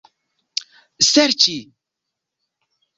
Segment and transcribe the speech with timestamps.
[1.09, 1.55] ŝerci